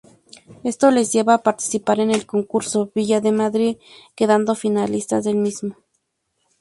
Esto 0.63 0.89
les 0.89 1.11
lleva 1.13 1.43
participar 1.47 1.99
en 1.99 2.09
el 2.09 2.25
concurso 2.25 2.89
Villa 2.95 3.21
de 3.21 3.31
Madrid, 3.31 3.77
quedando 4.15 4.55
finalistas 4.55 5.25
del 5.25 5.35
mismo. 5.35 5.75